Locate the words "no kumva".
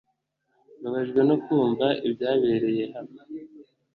1.29-1.85